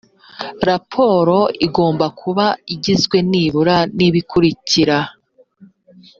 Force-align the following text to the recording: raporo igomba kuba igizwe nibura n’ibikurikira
raporo 0.69 1.37
igomba 1.65 2.05
kuba 2.19 2.45
igizwe 2.73 3.17
nibura 3.29 3.77
n’ibikurikira 3.97 4.97